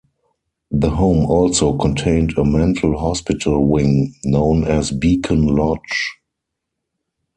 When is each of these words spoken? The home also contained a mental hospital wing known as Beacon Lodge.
The 0.71 0.89
home 0.89 1.27
also 1.27 1.77
contained 1.77 2.33
a 2.35 2.43
mental 2.43 2.97
hospital 2.97 3.67
wing 3.67 4.15
known 4.25 4.63
as 4.63 4.89
Beacon 4.91 5.45
Lodge. 5.45 6.17